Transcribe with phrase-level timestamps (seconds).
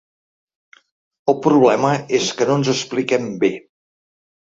[1.35, 1.93] El problema
[2.23, 3.57] és que no ens expliquem bé.